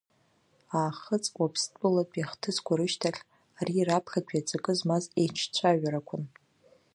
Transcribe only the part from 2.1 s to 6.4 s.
ахҭысқәа рышьҭахь, ари раԥхьатәи аҵакы змаз еиҿцәажәарақәан.